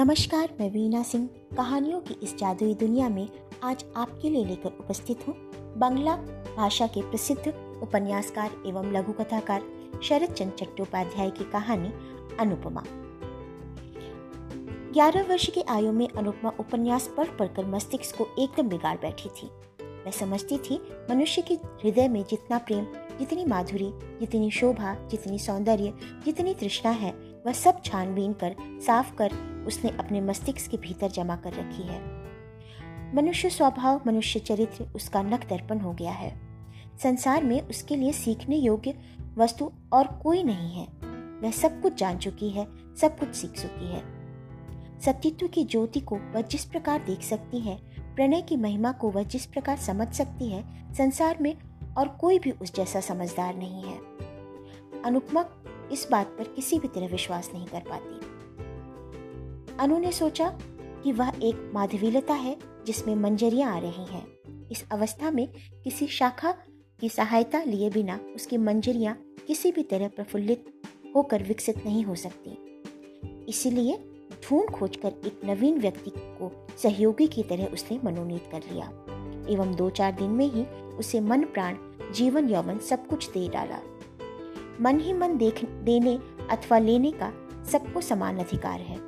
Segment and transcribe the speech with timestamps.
[0.00, 3.28] नमस्कार, मैं वीना सिंह। कहानियों की इस जादुई दुनिया में
[3.62, 5.34] आज आपके लिए लेकर उपस्थित हूँ
[5.76, 6.14] बांग्ला
[6.56, 7.48] भाषा के प्रसिद्ध
[7.82, 9.64] उपन्यासकार एवं लघु कथाकार
[10.02, 11.92] शरद चंद चट्टोपाध्याय की कहानी
[12.36, 12.84] अनुपमा।
[14.92, 19.50] ग्यारह वर्ष की आयु में अनुपमा उपन्यास पढ़ पढ़कर मस्तिष्क को एकदम बिगाड़ बैठी थी।
[19.82, 20.80] मैं समझती थी,
[21.10, 22.86] मनुष्य के हृदय में जितना प्रेम,
[23.18, 25.92] जितनी माधुरी, जितनी शोभा, जितनी सौंदर्य,
[26.24, 29.30] जितनी तृष्णा है वह सब छानबीन कर, साफ़ कर,
[29.66, 32.20] उसने अपने मस्तिष्क के भीतर जमा कर रखी है।
[33.14, 36.40] मनुष्य स्वभाव, मनुष्य चरित्र, उसका नक दर्पण हो गया है।
[37.02, 38.94] संसार में उसके लिए सीखने योग्य
[39.36, 40.86] वस्तु और कोई नहीं है।
[41.40, 44.20] वह सब कुछ जान चुकी है, सब कुछ सीख चुकी है।
[45.00, 47.78] सत्यत्व की ज्योति को वह जिस प्रकार देख सकती है,
[48.14, 51.56] प्रणय की महिमा को वह जिस प्रकार समझ सकती है, संसार में
[51.98, 53.98] और कोई भी उस जैसा समझदार नहीं है।
[55.02, 55.42] अनुपमा
[55.92, 58.20] इस बात पर किसी भी तरह विश्वास नहीं कर पाती।
[59.78, 60.58] अनु ने सोचा
[61.04, 64.26] कि वह एक माधवीलता है जिसमें मंजरियाँ आ रही हैं।
[64.70, 65.48] इस अवस्था में
[65.84, 66.52] किसी शाखा
[67.00, 69.14] की सहायता लिए बिना उसकी मंजरियाँ
[69.46, 70.64] किसी भी तरह प्रफुल्लित
[71.16, 72.82] होकर विकसित नहीं हो सकती।
[73.48, 73.98] इसीलिए
[74.44, 78.86] ढूंढ खोजकर एक नवीन व्यक्ति को सहयोगी की तरह उसने मनोनीत कर लिया।
[79.48, 80.64] एवं दो चार दिन में ही
[80.96, 81.76] उसे मन प्राण,
[82.12, 83.80] जीवन यौवन सब कुछ दे डाला।
[84.80, 86.18] मन ही मन देख, देने
[86.50, 87.32] अथवा लेने का
[87.64, 88.98] सबको समान अधिकार है।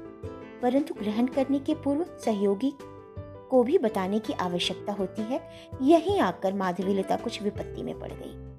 [0.60, 2.72] परंतु ग्रहण करने के पूर्व सहयोगी
[3.50, 5.40] को भी बताने की आवश्यकता होती है।
[5.82, 8.52] यही आकर माधवीलता कुछ विपत्ति में पड़ गई।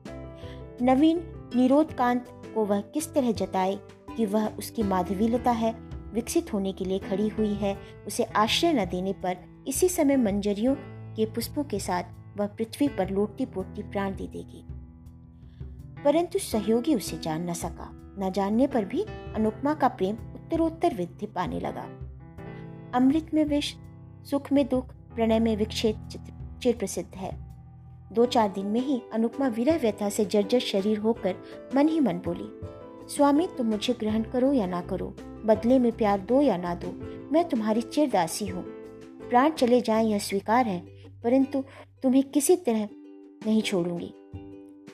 [0.86, 1.23] नवीन
[1.56, 3.80] निरोध कांत को वह किस तरह जताए
[4.17, 5.75] कि वह उसकी माधवीलता है,
[6.14, 10.75] विकसित होने के लिए खड़ी हुई है, उसे आश्रय न देने पर इसी समय मंजरियों
[11.16, 12.03] के पुष्पों के साथ
[12.38, 14.66] वह पृथ्वी पर लोटती पोटती प्राण दे देगी।
[16.06, 21.26] परंतु सहयोगी उसे जान न सका। न जानने पर भी अनुपमा का प्रेम उत्तरोत्तर वृद्धि
[21.26, 21.88] पाने लगा।
[22.94, 23.73] अमृत में विष,
[24.31, 26.08] सुख में दुख, प्रणय में विक्षेप
[26.64, 27.31] चिर प्रसिद्ध है।
[28.14, 31.36] दो चार दिन में ही अनुपमा विरह व्यथा से जर्जर शरीर होकर
[31.75, 32.50] मन ही मन बोली,
[33.16, 35.16] स्वामी, तुम मुझे ग्रहण करो या ना करो?
[35.46, 36.91] बदले में प्यार दो या ना दो?
[37.31, 38.64] मैं तुम्हारी चिरदासी हूँ।
[39.30, 40.80] प्राण चले जाएँ यह स्वीकार है,
[41.24, 41.64] परंतु
[42.03, 42.88] तुम्हें किसी तरह
[43.46, 44.14] नहीं छोड़ूँगी।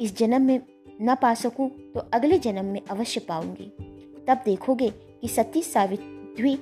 [0.02, 0.59] इस जन्म में
[1.02, 3.72] न पा सकूँ तो अगले जन्म में अवश्य पाऊँगी।
[4.28, 6.56] तब देखोगे कि सती सावित्री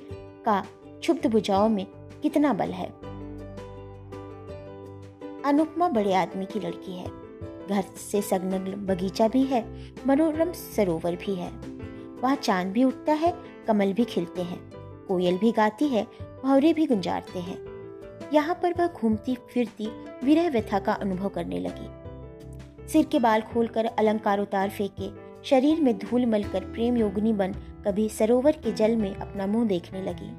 [0.44, 0.60] का
[1.00, 1.86] क्षुब्ध भुजाओं में
[2.22, 2.86] कितना बल है।
[5.44, 7.06] अनुपमा बड़े आदमी की लड़की है।
[7.68, 9.64] घर से संलग्न बगीचा भी है,
[10.06, 11.50] मनोरम सरोवर भी है।
[12.22, 13.34] वहाँ चाँद भी उठता है,
[13.68, 14.58] कमल भी खिलते हैं,
[15.06, 16.06] कोयल भी गाती है
[16.42, 17.58] भौरे भी गुंजारते हैं।
[18.34, 19.88] यहाँ पर वह घूमती फिरती
[20.24, 22.07] विरह व्यथा का अनुभव करने लगी।
[22.92, 25.10] सिर के बाल खोलकर अलंकार उतार फेंके।
[25.44, 27.52] शरीर में धूल मलकर प्रेम योगिनी बन
[27.86, 30.30] कभी सरोवर के जल में अपना मुँह देखने लगी।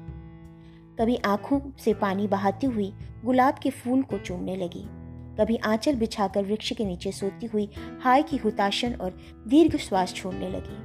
[0.96, 2.92] कभी आँखों से पानी बहाती हुई
[3.24, 4.84] गुलाब के फूल को चूमने लगी।
[5.40, 9.18] कभी आंचल बिछाकर वृक्ष के नीचे सोती हुई हाय की हुताशन और
[9.48, 10.78] दीर्घ श्वास छोड़ने लगी।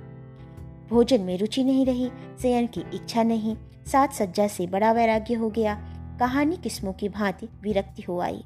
[0.89, 2.11] भोजन में रुचि नहीं रही,
[2.41, 3.55] शयन की इच्छा नहीं
[3.85, 5.75] सात सज्जा से बड़ा वैराग्य हो गया,
[6.19, 8.43] कहानी किस्मों की भांति विरक्ति हो आई।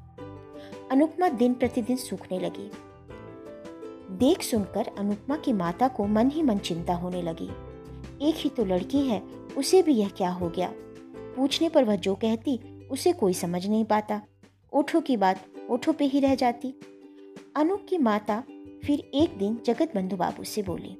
[0.92, 2.70] अनुपमा दिन प्रतिदिन सूखने लगी।
[4.10, 7.48] देख सुनकर अनुपमा की माता को मन ही मन चिंता होने लगी।
[8.28, 9.22] एक ही तो लड़की है,
[9.56, 10.72] उसे भी यह क्या हो गया?
[11.36, 12.58] पूछने पर वह जो कहती,
[12.90, 14.20] उसे कोई समझ नहीं पाता।
[14.72, 16.74] ओठो की बात ओठो पे ही रह जाती।
[17.56, 18.42] अनूप की माता
[18.84, 20.96] फिर एक दिन जगत बंधु बाबू से बोली,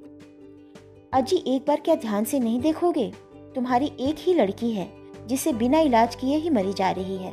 [1.12, 3.12] अजी, एक बार क्या ध्यान से नहीं देखोगे?
[3.54, 4.90] तुम्हारी एक ही लड़की है,
[5.26, 7.32] जिसे बिना इलाज किए ही मरी जा रही है।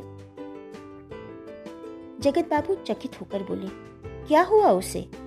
[2.20, 3.68] जगत बाबू चकित होकर बोले,
[4.28, 5.27] क्या हुआ उसे?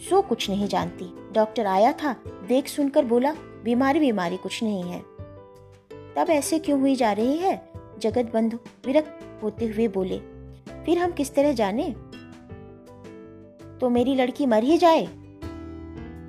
[0.00, 2.12] सो कुछ नहीं जानती। डॉक्टर आया था,
[2.48, 3.32] देख सुनकर बोला,
[3.64, 5.00] बीमारी बीमारी कुछ नहीं है।
[6.16, 7.70] तब ऐसे क्यों हुई जा रही है?
[7.98, 10.18] जगत बंधु, विरक्त होते हुए बोले,
[10.84, 11.90] फिर हम किस तरह जाने?
[13.80, 15.02] तो मेरी लड़की मर ही जाए।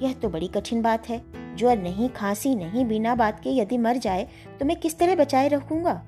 [0.03, 3.97] यह तो बड़ी कठिन बात है। ज्वर नहीं, खांसी नहीं, बिना बात के यदि मर
[3.97, 4.27] जाए
[4.59, 6.05] तो मैं किस तरह बचाए रखूँगा?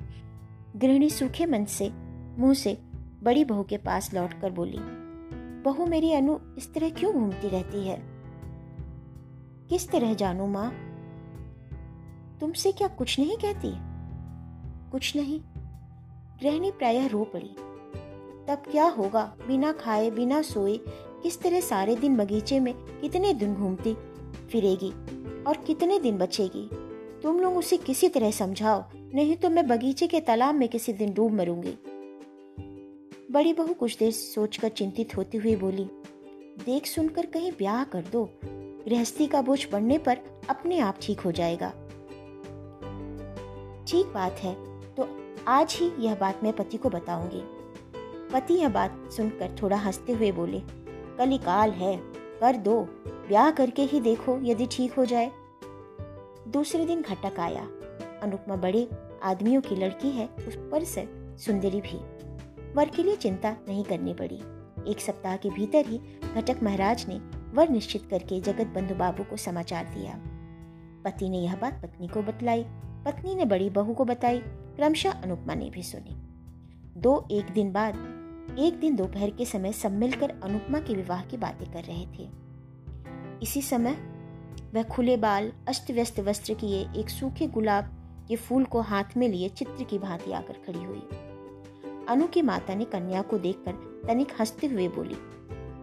[0.76, 1.90] गृहिणी सूखे मन से,
[2.38, 2.78] मुँह से,
[3.24, 4.80] बड़ी बहू के पास लौटकर बोली
[5.66, 8.04] बहू मेरी अनु, इस तरह क्यों घूमती रहती है?
[9.70, 10.74] किस तरह जानू माँ?
[12.40, 13.74] तुमसे क्या कुछ नहीं कहती?
[14.92, 15.42] कुछ नहीं।
[16.42, 17.56] गृहिणी प्रायः रो पड़ी।
[18.48, 19.36] तब क्या होगा?
[19.48, 20.80] बिना खाए, बिना सोए,
[21.24, 23.94] किस तरह सारे दिन बगीचे में कितने दिन घूमती,
[24.52, 24.92] फिरेगी
[25.44, 26.70] और कितने दिन बचेगी?
[27.24, 28.84] तुम लोग उसे किसी तरह समझाओ,
[29.14, 31.78] नहीं तो मैं बगीचे के तालाब में किसी दिन डूब मरूँगी।
[33.34, 35.84] बड़ी बहू कुछ देर सोचकर चिंतित होती हुई बोली,
[36.66, 40.18] देख सुनकर कहीं ब्याह कर दो। गृहस्थी का बोझ पड़ने पर
[40.50, 41.70] अपने आप ठीक हो जाएगा।
[43.88, 44.54] ठीक बात है
[44.96, 45.08] तो
[45.48, 47.42] आज ही यह बात मैं पति को बताऊँगी।
[48.34, 50.62] पति यह बात सुनकर थोड़ा हँसते हुए बोले
[51.18, 51.98] कलिकाल है,
[52.40, 52.82] कर दो,
[53.28, 55.32] ब्याह करके ही देखो यदि ठीक हो जाए।
[56.48, 57.68] दूसरे दिन घटक आया।
[58.24, 58.88] अनुपमा बड़े
[59.24, 61.08] आदमियों की लड़की है, उस पर से
[61.38, 62.00] सुंदरी भी।
[62.76, 64.40] वर के लिए चिंता नहीं करनी पड़ी।
[64.92, 65.98] एक सप्ताह के भीतर ही
[66.36, 67.16] घटक महाराज ने
[67.56, 70.14] वर निश्चित करके जगत बंधु बाबू को समाचार दिया।
[71.06, 72.66] पति ने यह बात पत्नी को बतलाई।
[73.06, 76.16] पत्नी ने बड़ी बहू को बताई। क्रमशः अनुपमा ने भी सुनी।
[77.00, 77.96] दो एक दिन बाद,
[78.60, 82.30] एक दिन दोपहर के समय सब मिलकर अनुपमा के विवाह की बातें कर रहे थे।
[83.42, 83.92] इसी समय
[84.74, 87.86] वह खुले बाल अस्त व्यस्त वस्त्र किए, एक सूखे गुलाब
[88.28, 91.08] के फूल को हाथ में लिए चित्र की भांति आकर खड़ी हुई।
[92.10, 93.72] अनु की माता ने कन्या को देखकर
[94.08, 95.16] तनिक हँसते हुए बोली,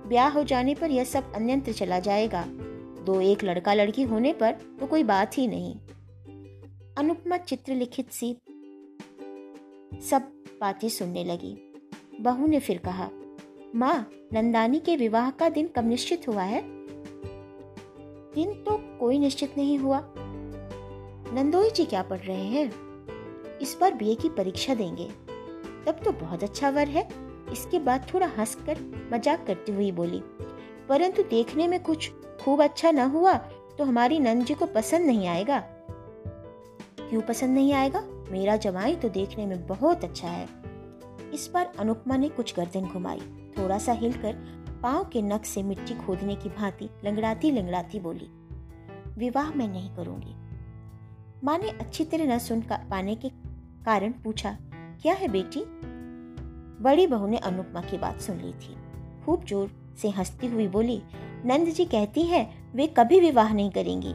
[0.08, 2.44] ब्याह हो जाने पर यह सब अन्यंत्र चला जाएगा।
[3.04, 5.74] दो एक लड़का लड़की होने पर तो कोई बात ही नहीं।
[6.98, 8.32] अनुपमा चित्र लिखित सी
[10.02, 10.30] सब
[10.60, 11.56] बातें सुनने लगी।
[12.20, 13.08] बहू ने फिर कहा,
[13.74, 16.62] माँ, नंदानी के विवाह का दिन कब निश्चित हुआ है?
[18.34, 20.00] दिन तो कोई निश्चित नहीं हुआ।
[21.34, 22.72] नंदोई जी क्या पढ़ रहे हैं?
[23.58, 25.29] इस बार बीए की परीक्षा देंगे।
[25.86, 27.08] तब तो बहुत अच्छा वर है।
[27.52, 28.78] इसके बाद थोड़ा हंसकर
[29.12, 30.22] मज़ाक करती हुई बोली,
[30.88, 32.10] परंतु देखने में कुछ
[32.40, 33.34] खूब अच्छा न हुआ
[33.78, 35.58] तो हमारी नंद जी को पसंद नहीं आएगा।
[37.00, 38.00] क्यों पसंद नहीं आएगा?
[38.30, 40.48] मेरा जवाई तो देखने में बहुत अच्छा है।
[41.34, 43.20] इस बार अनुपमा ने कुछ गर्दन घुमाई
[43.58, 44.34] थोड़ा सा हिलकर
[44.82, 48.28] पाँव के नख से मिट्टी खोदने की भांति लंगड़ाती लंगड़ाती बोली,
[49.18, 50.34] विवाह मैं नहीं करूँगी।
[51.44, 53.28] माँ ने अच्छी तरह न सुन पाने के
[53.84, 54.56] कारण पूछा
[55.02, 55.60] क्या है बेटी?
[56.82, 58.76] बड़ी बहू ने अनुपमा की बात सुन ली थी।
[59.24, 59.70] खूब ज़ोर
[60.02, 61.02] से हंसती हुई बोली,
[61.44, 64.12] नंद जी कहती है, वे कभी विवाह नहीं करेंगी।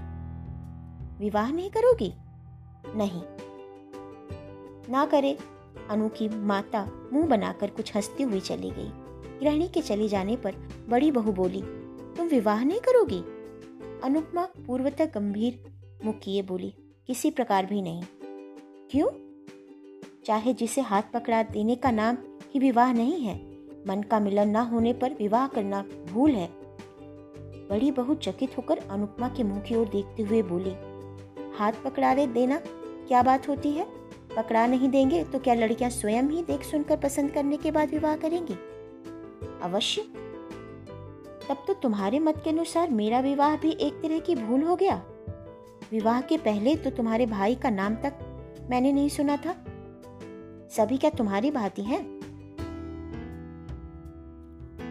[1.20, 2.14] विवाह नहीं करोगी?
[2.96, 3.22] नहीं।
[4.92, 5.38] ना करे
[5.90, 8.90] अनु की माता मुँह बनाकर कुछ हंसती हुई चली गई।
[9.40, 10.56] गृहिणी के चले जाने पर
[10.90, 11.62] बड़ी बहू बोली,
[12.18, 13.20] तुम विवाह नहीं करोगी?
[14.04, 15.64] अनुपमा पूर्वतः गंभीर
[16.06, 16.74] मुख किए बोली,
[17.08, 18.04] किसी प्रकार भी नहीं।
[18.92, 19.25] क्यों?
[20.26, 22.18] चाहे जिसे हाथ पकड़ा देने का नाम
[22.54, 23.36] ही विवाह नहीं है।
[23.88, 26.48] मन का मिलन न होने पर विवाह करना भूल है।
[27.70, 30.74] बड़ी बहू चकित होकर अनुपमा के मुँह की ओर देखते हुए बोली,
[31.58, 32.60] हाथ पकड़ा दे देना
[33.08, 33.86] क्या बात होती है?
[34.36, 38.16] पकड़ा नहीं देंगे तो क्या लड़कियाँ स्वयं ही देख सुनकर पसंद करने के बाद विवाह
[38.16, 38.54] करेंगी?
[39.64, 40.02] अवश्य।
[41.50, 44.96] तब तो तुम्हारे मत के अनुसार मेरा विवाह भी एक तरह की भूल हो गया।
[45.92, 48.20] विवाह के पहले तो तुम्हारे भाई का नाम तक
[48.70, 49.56] मैंने नहीं सुना था।
[50.78, 52.04] सभी क्या तुम्हारी भांति हैं?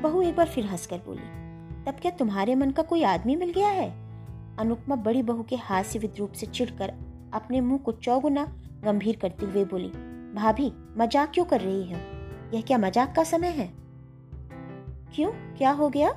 [0.03, 1.21] बहू एक बार फिर हंसकर बोली,
[1.85, 3.89] तब क्या तुम्हारे मन का कोई आदमी मिल गया है?
[4.59, 6.95] अनुपमा बड़ी बहू के हास्य विद्रूप से चिढ़कर
[7.35, 8.45] अपने मुँह को चौगुना
[8.85, 9.89] गंभीर करते हुए बोली,
[10.35, 11.99] भाभी, मज़ाक क्यों कर रही हो?
[12.55, 13.73] यह क्या मज़ाक का समय है?
[15.15, 15.31] क्यों?
[15.33, 16.11] क्या हो गया?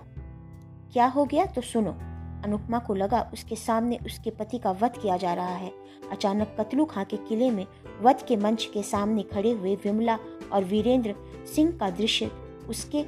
[0.94, 1.46] क्या हो गया?
[1.46, 1.98] तो सुनो
[2.44, 5.74] अनुपमा को लगा उसके सामने उसके पति का वध किया जा रहा है।
[6.12, 7.68] अचानक कतलू खां के किले में
[8.02, 10.20] वध के मंच के सामने खड़े हुए विमला
[10.54, 11.16] और वीरेंद्र
[11.56, 12.32] सिंह का दृश्य
[12.70, 13.02] उसके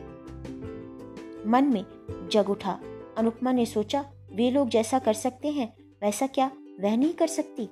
[1.50, 1.86] मन में
[2.32, 2.80] जग उठा।
[3.18, 6.52] अनुपमा ने सोचा, वे लोग जैसा कर सकते हैं, वैसा क्या?
[6.82, 7.70] वह नहीं कर सकती।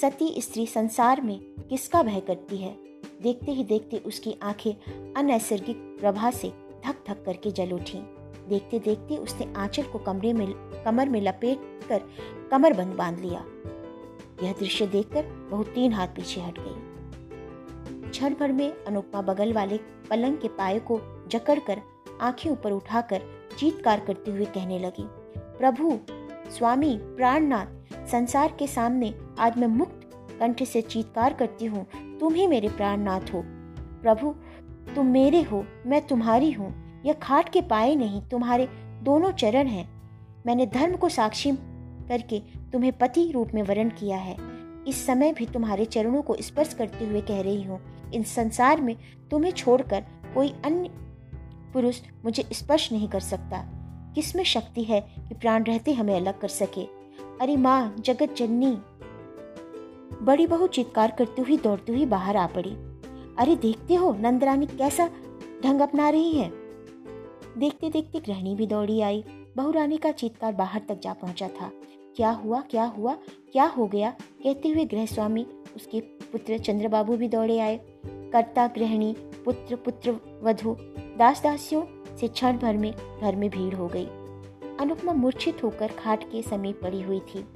[0.00, 1.40] सती स्त्री संसार में
[1.70, 2.76] किसका भय करती है?
[3.22, 4.74] देखते ही देखते उसकी आँखें
[5.14, 6.48] अनैसर्गिक प्रभा से
[6.86, 8.15] धक धक करके जल उठी।
[8.48, 10.46] देखते देखते उसने आंचल को कमरे में,
[10.84, 12.02] कमर में लपेट कर
[12.50, 13.44] कमर बंद बाँध लिया।
[14.42, 19.78] यह दृश्य देखकर बहुत तीन हाथ पीछे हट गई। क्षण भर में अनुपमा बगल वाले
[20.10, 21.80] पलंग के पाए को जकड़कर
[22.20, 23.22] आँखें ऊपर उठाकर
[23.58, 25.06] चीतकार करते हुए कहने लगी,
[25.58, 25.98] प्रभु,
[26.50, 30.00] स्वामी प्राणनाथ, संसार के सामने आज मैं मुक्त
[30.40, 31.86] कंठ से चीतकार करती हूँ।
[32.20, 33.42] तुम ही मेरे प्राणनाथ हो।
[34.02, 34.34] प्रभु,
[34.94, 38.68] तुम मेरे हो, मैं तुम्हारी हूँ। यह खाट के पाए नहीं, तुम्हारे
[39.02, 39.88] दोनों चरण हैं।
[40.46, 41.52] मैंने धर्म को साक्षी
[42.08, 42.38] करके
[42.72, 44.36] तुम्हें पति रूप में वर्ण किया है।
[44.88, 47.80] इस समय भी तुम्हारे चरणों को स्पर्श करते हुए कह रही हूँ।
[48.14, 48.96] इन संसार में
[49.30, 50.90] तुम्हें छोड़कर कोई अन्य
[51.72, 53.72] पुरुष मुझे स्पर्श नहीं कर सकता।
[54.14, 56.84] किसमें शक्ति है कि प्राण रहते हमें अलग कर सके?
[57.40, 58.78] अरे माँ, जगत जननी।
[60.24, 62.70] बड़ी बहु चित्कार करती हुई दौड़ती हुई बाहर आ पड़ी।
[63.38, 65.10] अरे देखते हो, नंदरानी कैसा
[65.64, 66.65] ढंग अपना रही है?
[67.58, 69.24] देखते देखते गृहिणी भी दौड़ी आई।
[69.56, 71.70] बहुरानी का चीतकार बाहर तक जा पहुँचा था।
[72.16, 73.14] क्या हुआ क्या हुआ,
[73.52, 74.10] क्या हो गया?
[74.44, 75.46] कहते हुए गृह स्वामी
[75.76, 80.76] उसके पुत्र चंद्रबाबू भी दौड़े आए। कर्ता, गृहिणी, पुत्र पुत्र, वधु
[81.18, 81.82] दास दासियों
[82.16, 84.06] से क्षण भर में घर में भीड़ हो गई।
[84.80, 87.46] अनुपमा मूर्छित होकर खाट के समीप पड़ी हुई थी।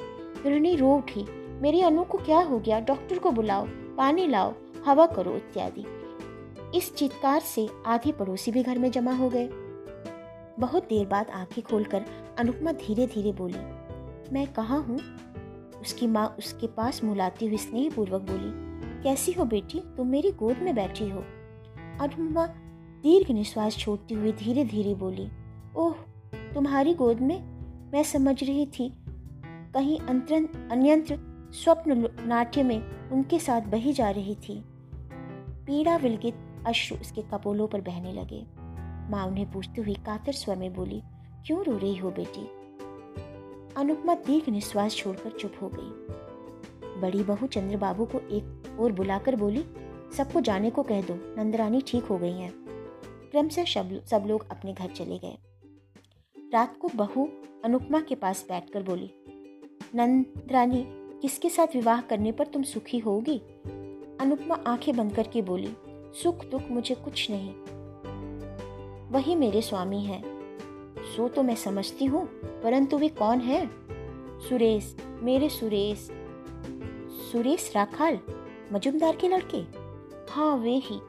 [0.45, 1.25] गृहिणी रो उठी,
[1.61, 2.81] मेरी अनु को क्या हो गया?
[2.81, 4.53] डॉक्टर को बुलाओ, पानी लाओ,
[4.87, 5.85] हवा करो, इत्यादि।
[6.79, 9.51] इस चित्कार से आधे पड़ोसी भी घर में जमा हो गए।
[10.61, 12.05] बहुत देर बाद आँखें खोलकर
[12.39, 13.59] अनुपमा धीरे धीरे बोली,
[14.33, 14.99] मैं कहाँ हूँ?
[15.81, 18.53] उसकी माँ उसके पास मुलाती हुई स्नेहपूर्वक बोली,
[19.03, 19.81] कैसी हो बेटी?
[19.97, 21.21] तुम मेरी गोद में बैठी हो।
[22.01, 22.47] अनुपमा
[23.03, 25.29] दीर्घ निश्वास छोड़ती हुई धीरे धीरे बोली,
[25.77, 25.95] ओह,
[26.55, 27.43] तुम्हारी गोद में?
[27.93, 28.93] मैं समझ रही थी,
[29.75, 31.19] कहीं अंतरन अन्यंत्र
[31.53, 34.63] स्वप्न नाट्य में उनके साथ बही जा रही थी।
[35.67, 36.35] पीड़ा विलगित
[36.67, 38.60] अश्रु उसके कपोलों पर बहने लगे।
[39.11, 41.03] माँ उन्हें पूछते हुए कातर स्वर में बोली,
[41.47, 42.47] क्यों रो रही हो बेटी?
[43.77, 49.37] अनुपमा दीर्घ निश्वास छोड़कर चुप हो गई। बड़ी बहू चंद्र बाबू को एक और बुलाकर
[49.37, 49.65] बोली,
[50.17, 52.53] सबको जाने को कह दो, नंदरानी ठीक हो गई हैं।
[53.31, 55.37] क्रम से सब लोग अपने घर चले गए।
[56.53, 57.29] रात को बहू
[57.65, 59.11] अनुपमा के पास बैठकर बोली,
[59.95, 60.85] नंदरानी,
[61.23, 63.39] किसके साथ विवाह करने पर तुम सुखी होगी?
[64.21, 65.75] अनुपमा आँखें बंद करके बोली,
[66.23, 67.55] सुख दुख मुझे कुछ नहीं।
[69.11, 70.23] वही मेरे स्वामी हैं।
[71.17, 72.27] सो तो मैं समझती हूँ,
[72.63, 73.71] परंतु वे कौन है?
[74.49, 76.11] सुरेश, मेरे सुरेश।
[77.33, 78.19] सुरेश राखाल,
[78.73, 79.59] मजुमदार के लड़के?
[80.33, 81.01] हाँ वे ही।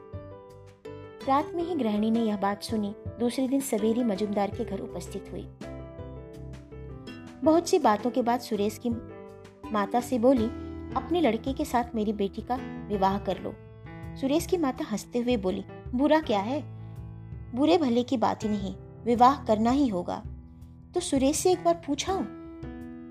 [1.28, 5.28] रात में ही गृहिणी ने यह बात सुनी, दूसरे दिन सवेरी मजुमदार के घर उपस्थित
[5.32, 5.48] हुई।
[7.44, 8.90] बहुत सी बातों के बाद सुरेश की
[9.72, 10.46] माता से बोली,
[10.96, 13.54] अपने लड़के के साथ मेरी बेटी का विवाह कर लो।
[14.20, 16.81] सुरेश की माता हँसते हुए बोली, बुरा क्या है?
[17.54, 20.22] बुरे भले की बात ही नहीं, विवाह करना ही होगा।
[20.94, 22.14] तो सुरेश से एक बार पूछा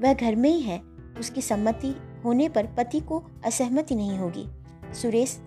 [0.02, 0.82] वह घर में ही है,
[1.20, 1.96] उसकी सम्मति
[2.26, 4.48] होने पर पति को असहमति नहीं होगी।
[4.94, 5.40] सुरेश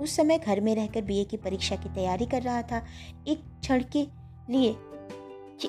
[0.00, 2.86] उस समय घर में रहकर बीए की परीक्षा की तैयारी कर रहा था।
[3.28, 4.06] एक क्षण के
[4.50, 4.76] लिए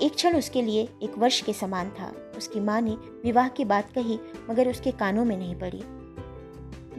[0.02, 2.92] एक क्षण उसके लिए एक वर्ष के समान था। उसकी माँ ने
[3.24, 5.82] विवाह की बात कही, मगर उसके कानों में नहीं पड़ी।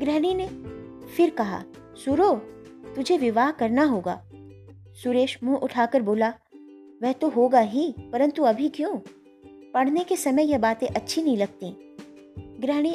[0.04, 0.46] गृहिणी ने
[1.16, 1.62] फिर कहा,
[2.04, 2.34] सुरो,
[2.96, 4.22] तुझे विवाह करना होगा।
[5.02, 6.28] सुरेश मुँह उठाकर बोला,
[7.02, 8.96] वह तो होगा ही, परंतु अभी क्यों?
[9.74, 11.96] पढ़ने के समय यह बातें अच्छी नहीं लगती.
[12.60, 12.92] गृहिणी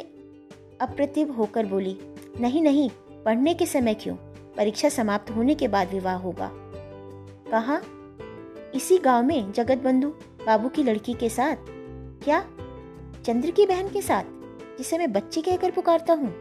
[0.80, 1.98] अप्रतिभ होकर बोली,
[2.40, 2.90] नहीं नहीं,
[3.24, 4.14] पढ़ने के समय क्यों?
[4.56, 6.50] परीक्षा समाप्त होने के बाद विवाह होगा।
[7.50, 7.80] कहा?
[8.74, 10.08] इसी गाँव में जगत बंधु
[10.46, 11.56] बाबू की लड़की के साथ?
[12.24, 12.40] क्या?
[13.24, 14.24] चंद्र की बहन के साथ,
[14.78, 16.34] जिसे मैं बच्ची कहकर पुकारता हूँ?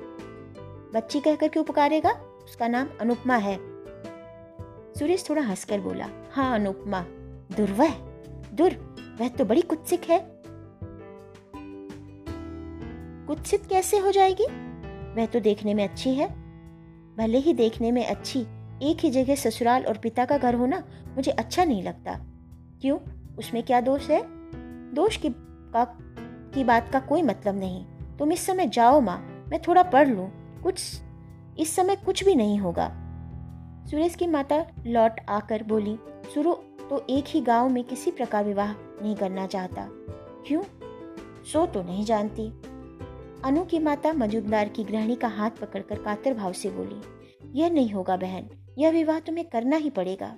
[0.94, 2.12] बच्ची कहकर क्यों पुकारेगा?
[2.44, 3.75] उसका नाम अनुपमा है।
[5.00, 7.02] सुरेश थोड़ा हंसकर बोला हाँ अनुपमा
[7.58, 7.94] दुर्वह
[8.54, 8.74] दुर
[9.22, 10.20] वह तो बड़ी कुत्सिक है।
[13.28, 14.46] कुत्सित कैसे हो जाएगी?
[15.16, 16.28] वह तो देखने में अच्छी है।
[17.18, 18.42] भले ही देखने में अच्छी,
[18.84, 20.84] एक ही जगह ससुराल और पिता का घर होना
[21.16, 22.20] मुझे अच्छा नहीं लगता।
[22.82, 23.00] क्यों?
[23.38, 24.22] उसमें क्या दोष है?
[24.94, 25.98] दोष की का,
[26.54, 27.86] की बात का कोई मतलब नहीं।
[28.20, 30.32] तुम इस समय जाओ माँ, मैं थोड़ा पढ़ लूँ।
[30.64, 31.02] कुछ,
[31.60, 33.05] इस समय कुछ भी नहीं होगा।
[33.92, 35.98] सुरेश की माता लौट आकर बोली,
[36.34, 36.54] सुरु
[36.89, 39.88] तो एक ही गाँव में किसी प्रकार विवाह नहीं करना चाहता।
[40.48, 40.62] क्यों?
[41.44, 42.48] सो तो नहीं जानती।
[43.46, 47.01] अनु की माता मजुमदार की गृहिणी का हाथ पकड़कर कातर भाव से बोली,
[47.60, 50.36] यह नहीं होगा बहन, यह विवाह तुम्हें करना ही पड़ेगा।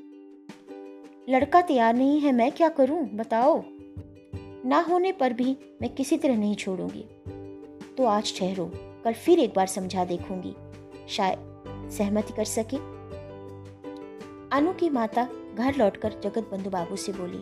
[1.30, 3.63] लड़का तैयार नहीं है, मैं क्या करूँ, बताओ?
[4.66, 7.06] ना होने पर भी मैं किसी तरह नहीं छोड़ूँगी।
[7.98, 10.54] तो आज ठहरो, कल फिर एक बार समझा देखूँगी।
[11.10, 12.97] शायद सहमति कर सके
[14.54, 17.39] अनु की माता घर लौटकर जगत बंधु बाबू से बोली,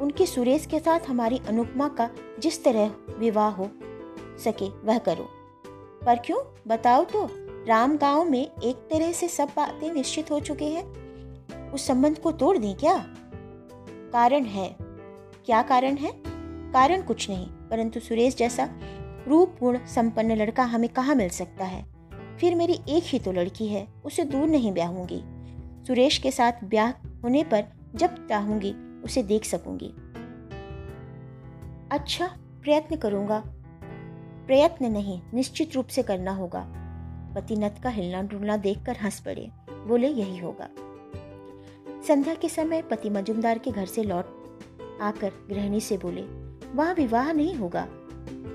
[0.00, 2.08] उनके सुरेश के साथ हमारी अनुपमा का
[2.40, 3.68] जिस तरह विवाह हो
[4.38, 5.28] सके, वह करो।
[6.06, 6.38] पर क्यों?
[6.68, 7.28] बताओ तो।
[7.68, 12.32] राम गाँव में एक तरह से सब बातें निश्चित हो चुके हैं। उस संबंध को
[12.32, 12.96] तोड़ दें क्या?
[14.12, 14.76] कारण है।
[15.46, 16.12] क्या कारण है?
[16.72, 18.68] कारण कुछ नहीं, परंतु सुरेश जैसा
[19.28, 21.84] रूप गुण संपन्न लड़का हमें कहाँ मिल सकता है?
[22.40, 25.22] फिर मेरी एक ही तो लड़की है, उसे दूर नहीं ब्याहूँगी।
[25.86, 26.90] सुरेश के साथ ब्याह
[27.24, 27.64] होने पर
[27.94, 28.72] जब चाहूँगी,
[29.04, 29.86] उसे देख सकूँगी।
[31.92, 32.26] अच्छा
[32.62, 33.42] प्रयत्न करूँगा।
[34.46, 36.66] प्रयत्न नहीं, निश्चित रूप से करना होगा।
[37.34, 40.68] पतिनत का हिलना डुलना देखकर हंस पड़े। बोले, यही होगा।
[42.08, 44.24] संध्या के समय पति मजुमदार के घर से लौट
[45.00, 46.22] आकर गृहिणी से बोले,
[46.74, 47.86] वहाँ विवाह नहीं होगा।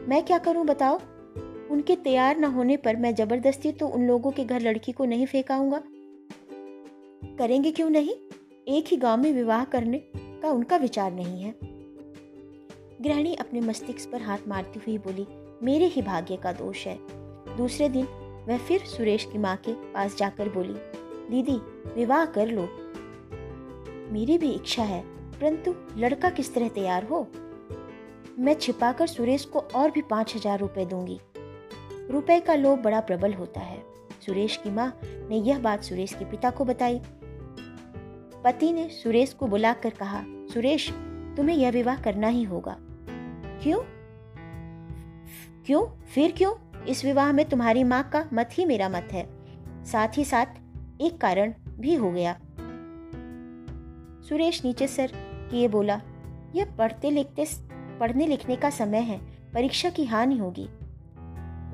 [0.08, 1.00] मैं क्या करूँ बताओ?
[1.72, 5.26] उनके तैयार न होने पर मैं ज़बरदस्ती तो उन लोगों के घर लड़की को नहीं
[5.26, 5.82] फेंकाऊँगा?
[7.38, 8.14] करेंगे क्यों नहीं?
[8.68, 11.56] एक ही गाँव में विवाह करने का उनका विचार नहीं है।
[13.02, 15.28] गृहिणी अपने मस्तिष्क पर हाथ मारती हुई बोली,
[15.64, 16.98] मेरे ही भाग्य का दोष है।
[17.58, 18.06] दूसरे दिन,
[18.48, 20.74] वह फिर सुरेश की माँ के पास जाकर बोली,
[21.30, 21.58] दीदी,
[21.96, 22.68] विवाह कर लो।
[24.12, 25.02] मेरी भी इच्छा है,
[25.40, 27.28] परंतु लड़का किस तरह तैयार हो?
[28.40, 31.20] मैं छिपाकर सुरेश को और भी पाँच हज़ार रुपए दूँगी।
[32.12, 33.84] रुपए का लोभ बड़ा प्रबल होता है।
[34.26, 37.02] सुरेश की माँ ने यह बात सुरेश के पिता को बताई।
[38.44, 40.90] पति ने सुरेश को बुलाकर कहा, सुरेश,
[41.38, 42.78] तुम्हें यह विवाह करना ही होगा।
[43.64, 43.80] क्यों?
[45.66, 46.02] क्यों?
[46.02, 46.84] फिर क्यों?
[46.86, 49.30] इस विवाह में तुम्हारी माँ का मत ही मेरा मत है।
[49.86, 50.46] साथ ही साथ,
[51.02, 52.40] एक कारण भी हो गया।
[54.30, 55.12] सुरेश नीचे सर
[55.52, 56.02] किए बोला,
[56.56, 57.48] यह पढ़ते लिखते,
[58.00, 59.22] पढ़ने लिखने का समय है।
[59.54, 60.70] परीक्षा की हानि होगी।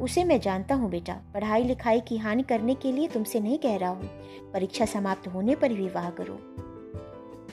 [0.01, 3.77] उसे मैं जानता हूँ बेटा। पढ़ाई लिखाई की हानि करने के लिए तुमसे नहीं कह
[3.77, 4.09] रहा हूँ।
[4.53, 6.39] परीक्षा समाप्त होने पर विवाह करो।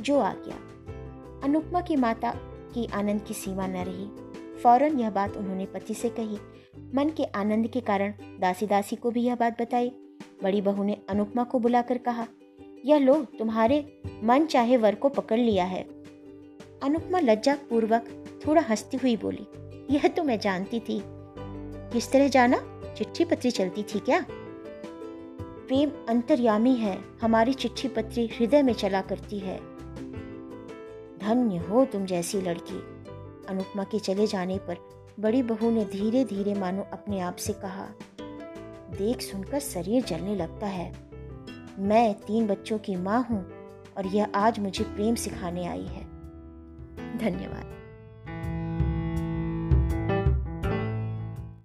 [0.02, 0.56] जो आ गया।
[1.44, 2.32] अनुपमा की माता
[2.74, 4.06] की आनंद की सीमा न रही।
[4.62, 6.38] फ़ौरन यह बात उन्होंने पति से कही।
[6.94, 9.88] मन के आनंद के कारण दासी दासी को भी यह बात बताई।
[10.42, 12.26] बड़ी बहू ने अनुपमा को बुलाकर कहा,
[12.84, 15.82] यह लो, तुम्हारे मन चाहे वर को पकड़ लिया है।
[16.82, 18.04] अनुपमा लज्जा पूर्वक
[18.46, 19.46] थोड़ा हंसती हुई बोली,
[19.94, 21.02] यह तो मैं जानती थी।
[21.94, 22.56] किस तरह जाना?
[22.98, 24.26] चिट्ठी पत्री चलती थी क्या?
[25.40, 29.56] प्रेम अंतर्यामी है। हमारी चिट्ठी पत्री हृदय में चला करती है।
[31.18, 32.78] धन्य हो तुम जैसी लड़की।
[33.48, 34.76] अनुपमा के चले जाने पर
[35.20, 37.86] बड़ी बहू ने धीरे धीरे मानो अपने आप से कहा,
[38.98, 40.92] देख सुनकर शरीर जलने लगता है।
[41.78, 43.44] मैं तीन बच्चों की माँ हूँ
[43.96, 46.04] और यह आज मुझे प्रेम सिखाने आई है।
[47.18, 47.73] धन्यवाद।